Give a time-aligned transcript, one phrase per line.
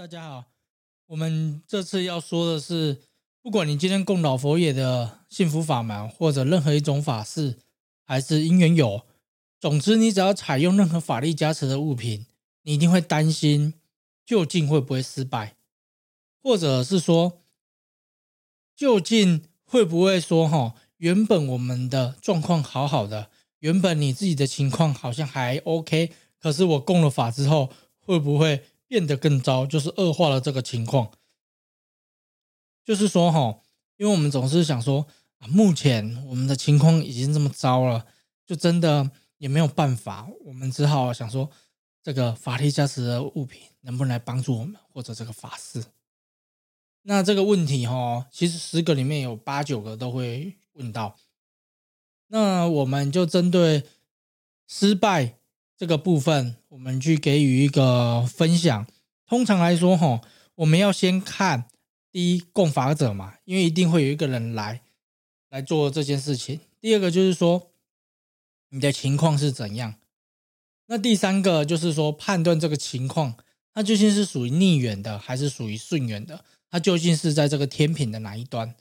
[0.00, 0.46] 大家好，
[1.08, 3.02] 我们这次要说的是，
[3.42, 7.58] 不管你今天供老佛爷的幸福法门，或者任何一种法事，
[8.06, 9.02] 还是因缘有，
[9.60, 12.24] 总之你只要采用任何法力加持的物品，
[12.62, 13.74] 你一定会担心
[14.24, 15.56] 究竟会不会失败，
[16.42, 17.42] 或者是说
[18.74, 28.64] 究竟会不会说哈，原本我们的状况好好的，原本你自己的情况好像还 OK，可是我供了法之后，会不会？
[28.90, 31.12] 变得更糟，就是恶化了这个情况。
[32.84, 33.60] 就是说，哈，
[33.98, 35.06] 因为我们总是想说，
[35.38, 38.04] 啊，目前我们的情况已经这么糟了，
[38.44, 39.08] 就真的
[39.38, 41.48] 也没有办法，我们只好想说，
[42.02, 45.84] 这个法力加持的物品能不能来帮助我们，或者这个法师。
[47.02, 51.16] 那这个问题，哈，其实十个里面有八九个都会问到。
[52.26, 53.86] 那我们就针对
[54.66, 55.36] 失败。
[55.80, 58.86] 这个部分，我们去给予一个分享。
[59.24, 60.20] 通常来说，哈，
[60.56, 61.70] 我们要先看
[62.12, 64.82] 第一供法者嘛，因为一定会有一个人来
[65.48, 66.60] 来做这件事情。
[66.82, 67.70] 第二个就是说，
[68.68, 69.94] 你的情况是怎样？
[70.88, 73.34] 那第三个就是说，判断这个情况，
[73.72, 76.44] 它究竟是属于逆缘的，还是属于顺缘的？
[76.68, 78.74] 它究竟是在这个天平的哪一端？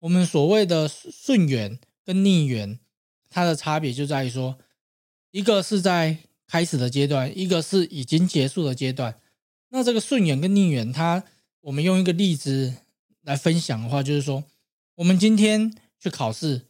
[0.00, 2.80] 我们所谓的顺缘跟逆缘，
[3.28, 4.58] 它的差别就在于说，
[5.30, 6.18] 一个是在
[6.50, 9.20] 开始的阶段，一个是已经结束的阶段。
[9.68, 11.22] 那这个顺缘跟逆缘，它
[11.60, 12.74] 我们用一个例子
[13.22, 14.42] 来分享的话，就是说，
[14.96, 16.62] 我们今天去考试，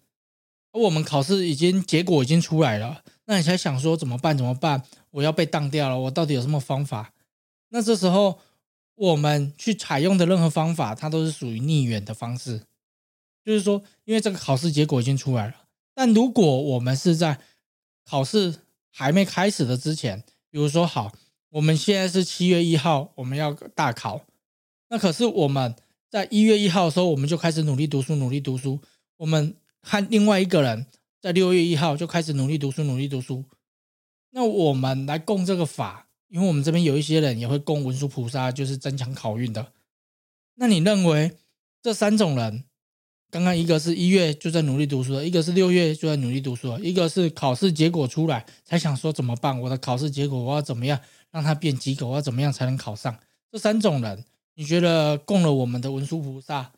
[0.73, 4.37] 而我们考试已经结果已经出来了，那你才想说怎么办？
[4.37, 4.83] 怎么办？
[5.13, 7.15] 我要被当掉了，我到底有什么方法？
[7.71, 8.39] 那这时候
[8.97, 12.61] 我们去采用的任何方法，它都是属于逆缘的方式，
[13.43, 15.55] 就是说，因为这个考试结果已经出来了，
[15.95, 17.41] 但如果我们是在
[18.05, 18.57] 考试。
[18.91, 21.13] 还没开始的之前，比如说好，
[21.51, 24.27] 我们现在是七月一号，我们要大考。
[24.89, 25.75] 那可是我们
[26.09, 28.81] 在一月一号的时候，我们就开始努力读书，努力读书。
[29.17, 30.87] 我们和另外一个人
[31.21, 33.45] 在六月一号就开始努力读书，努力读书。
[34.31, 39.73] 那我们来供这个法，因为我们这边有一些人也会供文殊菩萨，就是增强考运的。
[40.55, 41.37] 那你认为
[41.83, 42.65] 这三种人？
[43.31, 49.59] 刚刚一个是一月就在努力读书了，一个是六月就在努力读书了，一个是考试结果出来才想说怎么办？
[49.61, 52.07] 我的考试结果我要怎么样让它变及格？
[52.07, 53.19] 我要怎么样才能考上？
[53.53, 54.25] 这三种人，
[54.55, 56.73] 你觉得供了我们的文殊菩萨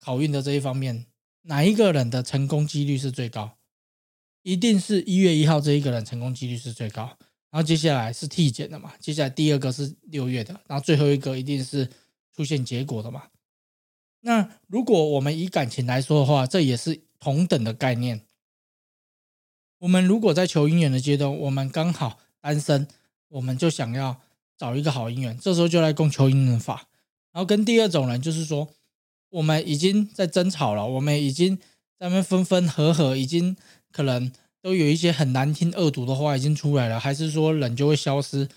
[0.00, 1.06] 考运的这一方面，
[1.42, 3.56] 哪一个人的成功几率是最高？
[4.42, 7.16] 一定是一月一号这一个人成功几率是最高。
[7.50, 8.92] 然后接下来是体检的嘛？
[8.98, 11.88] 接下来第二个是六月的，然后最后一个一定是
[12.34, 13.22] 出现结果的嘛？
[14.26, 18.22] 那如果我们以感情来说的话，这也是同等的概念。
[19.80, 22.88] 我们如果在求姻缘的阶段，我们刚好单身，
[23.28, 24.18] 我们就想要
[24.56, 26.88] 找一个好姻缘，这时候就来供求姻缘法。
[27.32, 28.70] 然后跟第二种人，就是说
[29.28, 31.58] 我们已经在争吵了，我们已经
[31.98, 33.54] 在那分分合合，已经
[33.92, 34.32] 可能
[34.62, 38.48] 都有一些很难听恶毒的话已经出来了，还是说人就会消失，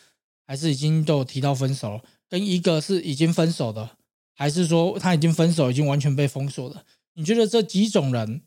[0.46, 2.04] 还是已经都提到分手了？
[2.30, 3.98] 跟一个是已经分手的。
[4.40, 6.86] 还是说他已经分手，已经完全被封锁了？
[7.14, 8.44] 你觉得这几种人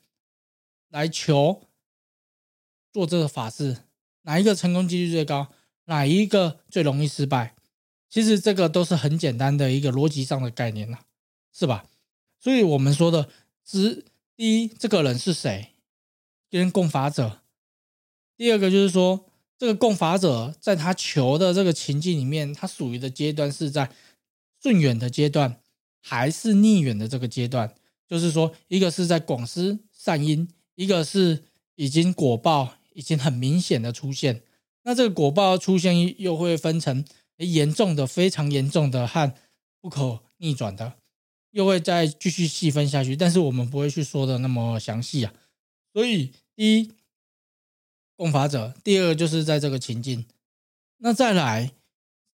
[0.89, 1.67] 来求
[2.93, 3.79] 做这个法事，
[4.23, 5.49] 哪一个成功几率最高？
[5.87, 7.57] 哪一个最容易失败？
[8.09, 11.01] 其实这个都是很简单的一个逻辑上的概念了，
[11.53, 11.87] 是吧？
[12.39, 13.29] 所以我们说的，
[13.65, 14.05] 只
[14.37, 15.75] 第一，这个人是谁？
[16.49, 17.41] 跟供法者。
[18.37, 19.27] 第二个就是说，
[19.59, 23.91] 这个供法者在他求的这个情境里面，他属于的阶段是在
[24.63, 25.60] 顺缘的阶段。
[26.01, 27.75] 还是逆远的这个阶段，
[28.09, 31.45] 就是说，一个是在广施善因，一个是
[31.77, 34.43] 已经果报已经很明显的出现。
[34.83, 37.05] 那这个果报出现又会分成
[37.37, 39.33] 严重的、非常严重的和
[39.81, 40.95] 不可逆转的，
[41.51, 43.15] 又会再继续细分下去。
[43.15, 45.35] 但是我们不会去说的那么详细啊。
[45.93, 46.93] 所以，第一，
[48.17, 50.25] 共法者；第二就是在这个情境。
[50.99, 51.73] 那再来，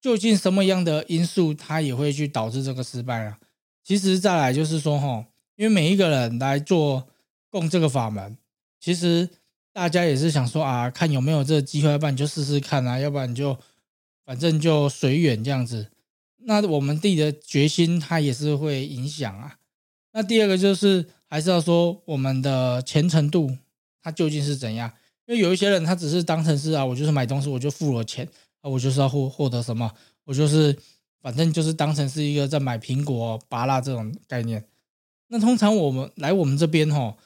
[0.00, 3.38] 究竟什么样的因素，它也会去导致这个失败啊？
[3.86, 5.24] 其实再来就是说哈，
[5.54, 7.06] 因为每一个人来做
[7.48, 8.36] 供这个法门，
[8.80, 9.28] 其实
[9.72, 13.56] 大家也是想说啊，看有没有这个机会，要不然你就试试看啊，要不然你就
[14.24, 15.86] 反正就随缘这样子。
[16.38, 19.56] 那我们自己的决心，它也是会影响啊。
[20.12, 23.56] 那第二个就是还是要说我们的虔诚度，
[24.02, 24.92] 它究竟是怎样？
[25.26, 28.28] 因为有一些人他只是当成是啊，我就是买东西我就付了钱
[28.62, 29.88] 啊，我就是要获获得什么，
[30.24, 30.76] 我就是。
[31.26, 34.64] 反正就是当成是一个在买苹果、芭乐这种概念。
[35.26, 37.16] 那通常我们来我们这边哈，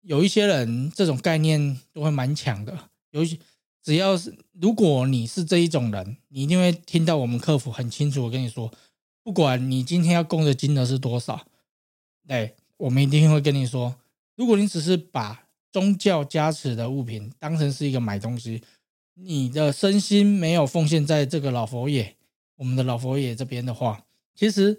[0.00, 2.88] 有一些人这种概念都会蛮强的。
[3.10, 3.36] 有一些
[3.82, 8.72] 只要是如果你是这一种人，你一定会听到我们客服很清楚的跟你说，
[9.22, 11.46] 不管你今天要供的金额是多少，
[12.26, 13.94] 对，我们一定会跟你说，
[14.36, 18.62] 如果你只是把宗教加持的物品当成是一个买东西，
[19.16, 22.16] 你的身心没有奉献在这个老佛爷，
[22.60, 24.04] 我们的老佛爷这边的话，
[24.34, 24.78] 其实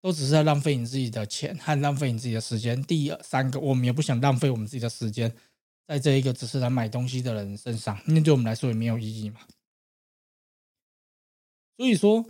[0.00, 2.82] 都只是在浪费你自己的钱和浪费你自己的时间。
[2.82, 5.36] 第二三个，我们也不想浪费我们自己的时间。
[5.86, 9.42] 在这一个只是来买东西的人身上，那对我们来说也没有意义嘛。
[11.76, 12.24] 所以说，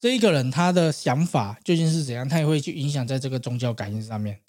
[0.00, 4.40] 这一个人他的想法究竟是怎样，他也会去影响在这个宗教感应上面。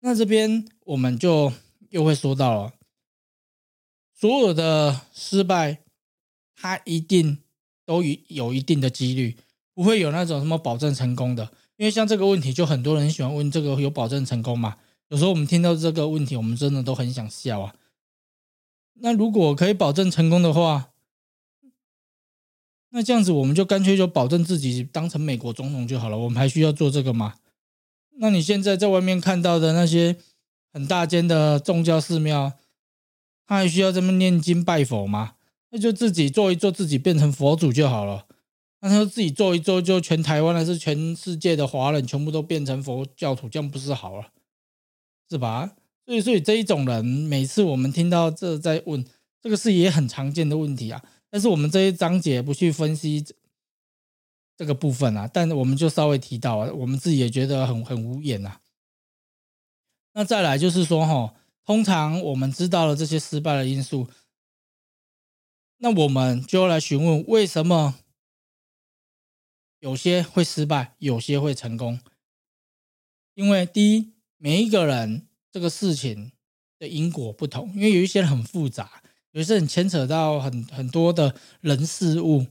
[0.00, 1.52] 那这边我们就
[1.90, 2.72] 又会说到了，
[4.12, 5.84] 所有的失败，
[6.56, 7.44] 他一定
[7.88, 9.34] 都有一定的几率，
[9.72, 11.50] 不会有那种什么保证成功的。
[11.78, 14.76] 因为像这个问题，就很多人喜欢问这个有保证成功吗？
[15.08, 17.74] 有时候我们听到这个问题，我们真的都很想笑啊。
[19.00, 20.90] 那如果可以保证成功的话，
[22.90, 26.18] 那这样子我们就干脆就保证自己当成美国总统就好了。
[26.18, 27.36] 我们还需要做这个吗？
[28.18, 30.16] 那你现在在外面看到的那些
[30.74, 32.52] 很大间的宗教寺庙，
[33.46, 35.36] 他还需要这么念经拜佛吗？
[35.70, 38.26] 那就自己做一做，自己变成佛祖就好了。
[38.80, 44.28] 那他自己做一做，就全台湾还是全世界的华人全部都变成佛教徒，这样不是好了？
[45.28, 45.76] 是吧？
[46.06, 49.04] 所以，所以这一种人，每次我们听到这在问
[49.42, 51.02] 这个是也很常见的问题啊。
[51.28, 53.22] 但是我们这一章节不去分析
[54.56, 58.60] 这个部分啊，但我们就稍微提到啊，我们自己也觉得很很无言呐。
[60.14, 61.34] 那再来就是说哈，
[61.66, 64.08] 通常我们知道了这些失败的因素，
[65.78, 67.96] 那我们就要来询问为什么
[69.80, 71.98] 有些会失败，有些会成功？
[73.34, 74.12] 因为第一。
[74.40, 76.30] 每一个人这个事情
[76.78, 79.02] 的因果不同，因为有一些很复杂，
[79.32, 82.46] 有一些人牵扯到很很多的人事物，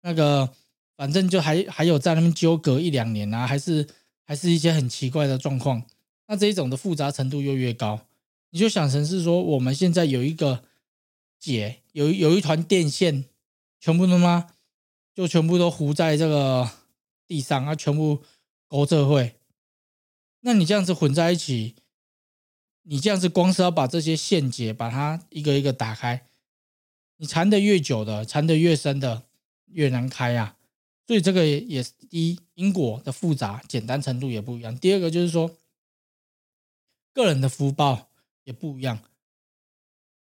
[0.00, 0.50] 那个
[0.96, 3.86] 反正就还还有在那边纠葛一两年啊，还是
[4.24, 5.82] 还是一些很奇怪的状况。
[6.26, 8.00] 那这一种的复杂程度又越高，
[8.48, 10.64] 你就想成是说，我们现在有一个
[11.38, 13.24] 解，有有一团电线，
[13.80, 14.54] 全部他妈？
[15.12, 16.70] 就全部都糊在这个
[17.26, 18.22] 地上啊，全部
[18.68, 19.34] 勾这会。
[20.42, 21.74] 那你这样子混在一起，
[22.84, 26.28] 你这样子光是要把这些线结，把它一个一个打开，
[27.16, 29.24] 你缠得越久的，缠得越深的，
[29.66, 30.56] 越难开啊。
[31.04, 34.78] 所以这个也是第一，因果的复杂简单程度也不一样。
[34.78, 35.50] 第二个就是说，
[37.12, 38.08] 个人的福报
[38.44, 39.00] 也不一样。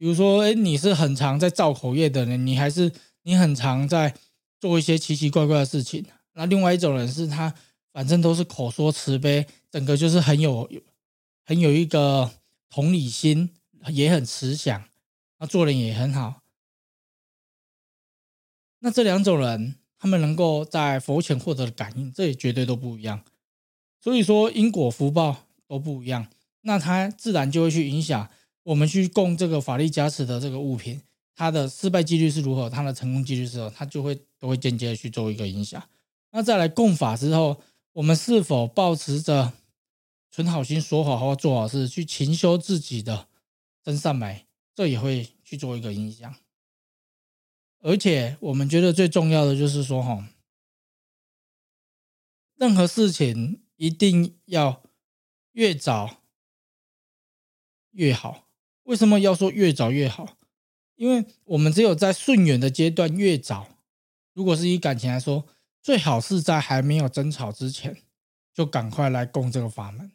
[0.00, 2.91] 比如说，哎，你是很常在造口业的人，你还是
[3.25, 4.14] 你很常在
[4.58, 6.06] 做一些奇奇怪怪的事情。
[6.32, 7.55] 那另外一种人是他。
[7.93, 10.70] 反正都是口说慈悲，整个就是很有、
[11.44, 12.31] 很有一个
[12.69, 13.50] 同理心，
[13.88, 14.85] 也很慈祥，
[15.41, 16.43] 那做人也很好。
[18.79, 23.25] 那这两种人，他们能够在佛前获得的感应，这也绝对都不一样。
[24.00, 26.29] 所以说，因果福报都不一样，
[26.61, 28.31] 那他自然就会去影响
[28.62, 31.01] 我们去供这个法力加持的这个物品，
[31.35, 35.83] 它的失败几率是如何，它的成功几率是如何，它就会都会间接的去做一个影响。
[36.31, 37.62] 那再来供法之后。
[37.95, 39.53] 我们是否抱持着
[40.31, 43.27] 存好心、说好话、做好事，去勤修自己的
[43.83, 44.47] 真善美，
[44.77, 46.33] 这也会去做一个影响。
[47.81, 50.29] 而且，我们觉得最重要的就是说，哈，
[52.55, 54.85] 任何事情一定要
[55.50, 56.23] 越早
[57.90, 58.50] 越好。
[58.90, 60.37] 为什么要说越早越好？
[60.97, 63.68] 因为我们只有在顺缘的阶段越早，
[64.35, 65.47] 如果是以感情来说。
[65.82, 67.97] 最好是在还没有争吵之前，
[68.52, 70.12] 就赶快来供这个法门，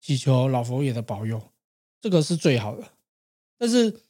[0.00, 1.50] 祈求老佛爷的保佑，
[2.00, 2.82] 这个是最好的。
[3.58, 4.00] 但是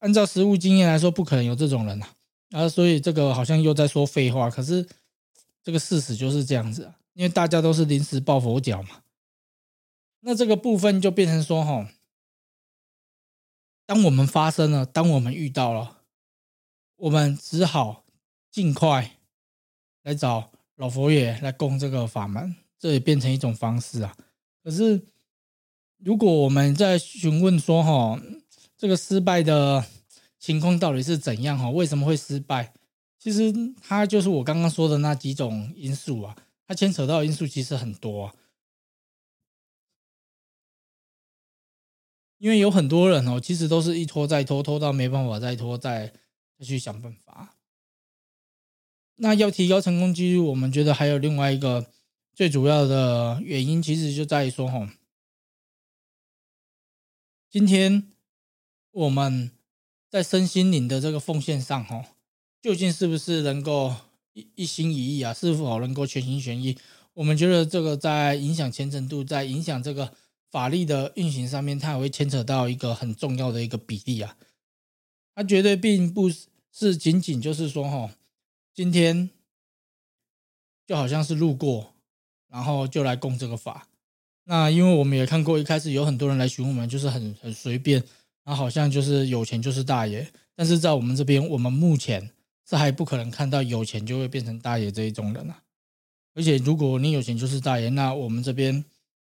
[0.00, 2.14] 按照实务经验来说，不可能有这种人啊，
[2.50, 4.50] 啊，所以这个好像又在说废话。
[4.50, 4.86] 可是
[5.62, 9.00] 这个事实就是这样子啊，因为大家都是临时抱佛脚嘛。
[10.20, 11.88] 那这个部分就变成说，哈，
[13.86, 15.98] 当我们发生了，当我们遇到了，
[16.96, 18.04] 我们只好
[18.50, 19.12] 尽快。
[20.04, 24.14] 来找老佛爷来供这个法门，这也变成一种方式啊。
[24.62, 25.02] 可是，
[25.96, 28.20] 如果我们在询问说，哈，
[28.76, 29.82] 这个失败的
[30.38, 31.58] 情况到底是怎样？
[31.58, 32.74] 哈，为什么会失败？
[33.18, 33.50] 其实
[33.80, 36.36] 它就是我刚刚说的那几种因素啊，
[36.68, 38.30] 它牵扯到的因素其实很多。
[42.44, 46.12] 因为有很多人哦，其实都是一拖再拖，拖到没办法再拖，再
[46.58, 47.56] 再去想办法。
[49.16, 51.86] 那要提高成功几率，我们觉得还有另外一个
[52.34, 54.92] 最主要的原因，其实就在于说，哈，
[57.48, 58.12] 今天
[58.90, 59.50] 我们
[60.10, 62.04] 在身心灵的这个奉献上，哈，
[62.60, 63.96] 究竟是不是能够
[64.34, 65.32] 一一心一意啊？
[65.32, 66.76] 是否能够全心全意？
[67.14, 70.12] 我们觉得这个在影响虔诚度，在影响这个
[70.54, 74.36] 法力的运行上面，它也会牵扯到一个很重要的一个比例啊。
[75.34, 76.30] 它绝对并不
[76.70, 78.14] 是仅仅就是说，哈，
[78.72, 79.30] 今天
[80.86, 81.96] 就好像是路过，
[82.48, 83.88] 然后就来供这个法。
[84.44, 88.00] 那因为我们也看过，一开始有很多人来询问我们，就是很很随便，
[88.44, 90.32] 然后好像就是有钱就是大爷。
[90.54, 92.30] 但是在我们这边，我们目前
[92.70, 95.60] 是还不可能看到有钱就会变成大爷这一种人啊。
[96.34, 98.84] 而且，如果你有钱就是大爷，那我们这边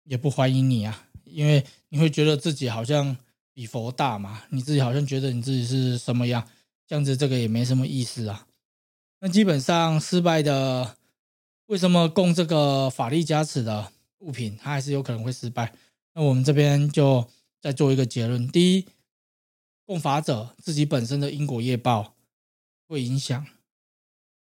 [0.08, 3.14] 也不欢迎你啊，因为你会觉得自己好像
[3.52, 6.48] 比佛大嘛，你自己好像觉得你自己是什么样，
[6.86, 8.46] 这样子这个也没什么意思啊。
[9.20, 10.96] 那基本上失败的，
[11.66, 15.74] 为什么供这个法力加持的物品，它还是有可能会失败？
[16.14, 17.28] 那我们这边就
[17.60, 18.86] 再做一个结论：第一，
[19.84, 22.14] 供法者自己本身的因果业报
[22.86, 23.44] 会影响；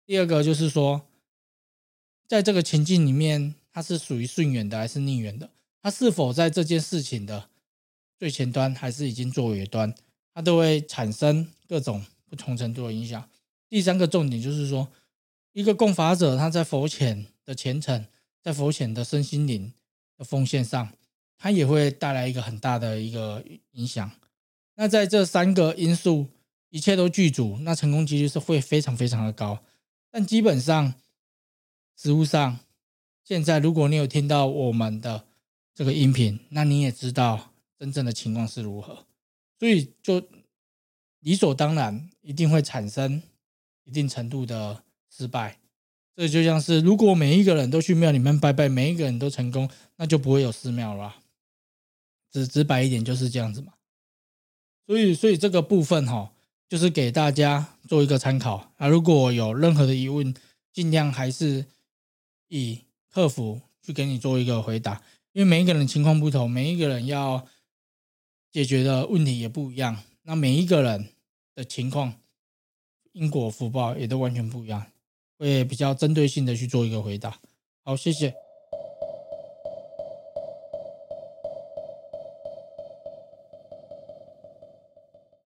[0.06, 1.04] 第二个就是说。
[2.28, 5.48] 在这个情境里面，它是属于顺缘的还是逆缘的？
[5.80, 7.48] 它是否在这件事情的
[8.18, 9.94] 最前端，还是已经做尾端？
[10.34, 13.30] 它都会产生各种不同程度的影响。
[13.68, 14.88] 第三个重点就是说，
[15.52, 18.04] 一个供法者他在佛前的虔诚，
[18.42, 19.72] 在佛前的身心灵
[20.16, 20.92] 的奉献上，
[21.36, 23.44] 它也会带来一个很大的一个
[23.74, 24.10] 影响。
[24.74, 26.26] 那在这三个因素
[26.70, 29.60] 一切都具足，那成功几率是会非常非常的高。
[30.10, 30.94] 但基本上。
[32.00, 32.60] 实务上，
[33.28, 35.26] 现在如果你有听到我们的
[35.74, 39.04] 这个音频，那你也知道真正的情况是如何，
[39.58, 40.26] 所以就
[41.20, 43.22] 理所当然一定会产生
[43.84, 44.82] 一定程度的
[45.14, 45.58] 失败。
[46.16, 51.16] 这就像是如果每一个人都去庙里面拜拜，每一个人都成功，那就不会有寺庙了。
[52.32, 53.74] 直直白一点就是这样子嘛。
[54.86, 56.32] 所以，所以这个部分哈，
[56.66, 58.88] 就是给大家做一个参考啊。
[58.88, 60.34] 如果有任何的疑问，
[60.72, 61.66] 尽量还是。
[62.50, 67.46] 以客服去给你做一个回答，因为每一个人情况不同，每一个人要
[68.50, 71.12] 解决的问题也不一样，那每一个人
[71.54, 72.14] 的情况、
[73.12, 74.86] 因果福报也都完全不一样，
[75.38, 77.40] 会比较针对性的去做一个回答。
[77.82, 78.47] 好，谢谢。